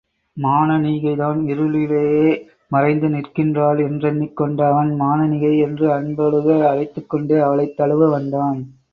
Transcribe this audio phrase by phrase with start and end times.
[0.37, 2.29] மானனீகைதான் இருளிடையே
[2.71, 5.53] மறைந்து நிற்கின்றாள் என்றெண்ணிக் கொண்ட அவன், மானனிகை!
[5.59, 8.59] என்று அன்பொழுக அழைத்துக்கொண்டே அவளைத் தழுவ வந்தான்.